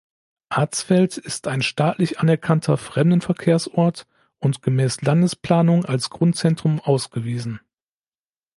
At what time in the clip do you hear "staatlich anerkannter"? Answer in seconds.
1.61-2.75